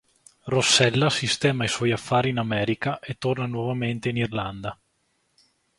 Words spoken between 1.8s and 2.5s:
affari in